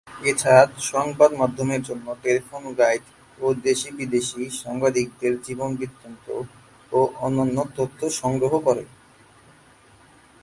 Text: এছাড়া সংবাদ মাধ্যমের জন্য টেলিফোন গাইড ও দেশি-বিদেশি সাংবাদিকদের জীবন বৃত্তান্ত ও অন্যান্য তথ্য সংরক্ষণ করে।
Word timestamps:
এছাড়া 0.23 0.63
সংবাদ 0.91 1.31
মাধ্যমের 1.33 1.81
জন্য 1.83 2.05
টেলিফোন 2.23 2.63
গাইড 2.77 3.03
ও 3.39 3.47
দেশি-বিদেশি 3.63 4.41
সাংবাদিকদের 4.61 5.33
জীবন 5.43 5.69
বৃত্তান্ত 5.75 6.25
ও 6.91 6.99
অন্যান্য 7.19 7.57
তথ্য 7.77 7.99
সংরক্ষণ 8.19 8.61
করে। 8.67 8.83